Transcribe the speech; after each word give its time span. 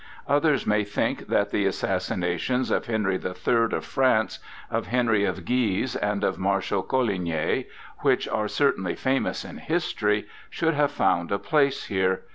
Others 0.27 0.65
may 0.65 0.83
think 0.83 1.27
that 1.27 1.51
the 1.51 1.67
assassinations 1.67 2.71
of 2.71 2.87
Henry 2.87 3.17
the 3.17 3.35
Third 3.35 3.71
of 3.71 3.85
France, 3.85 4.39
of 4.71 4.87
Henry 4.87 5.25
of 5.25 5.45
Guise, 5.45 5.95
and 5.95 6.23
of 6.23 6.39
Marshal 6.39 6.81
Coligny, 6.81 7.67
which 7.99 8.27
are 8.27 8.47
certainly 8.47 8.95
famous 8.95 9.45
in 9.45 9.57
history, 9.59 10.25
should 10.49 10.73
have 10.73 10.89
found 10.91 11.31
a 11.31 11.37
place 11.37 11.85
here. 11.85 12.23